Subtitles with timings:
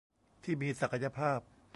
[0.43, 1.39] ที่มีศักยภาพ